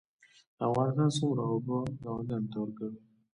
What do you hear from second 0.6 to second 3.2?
افغانستان څومره اوبه ګاونډیانو ته ورکوي؟